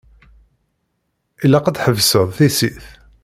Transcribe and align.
Ilaq 1.43 1.65
ad 1.67 1.75
tḥebseḍ 1.77 2.27
tissit. 2.37 2.85